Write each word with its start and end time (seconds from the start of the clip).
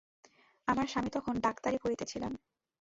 আমার 0.67 0.87
স্বামী 0.87 1.09
তখন 1.09 1.33
ডাক্তারি 1.39 1.77
পড়িতেছিলেন। 1.83 2.33